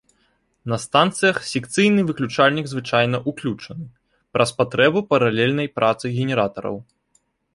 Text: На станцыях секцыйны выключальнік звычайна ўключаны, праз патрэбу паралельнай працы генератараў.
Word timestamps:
На 0.71 0.77
станцыях 0.83 1.37
секцыйны 1.51 2.05
выключальнік 2.09 2.65
звычайна 2.71 3.17
ўключаны, 3.33 3.85
праз 4.37 4.49
патрэбу 4.61 4.99
паралельнай 5.13 5.67
працы 5.79 6.05
генератараў. 6.19 6.75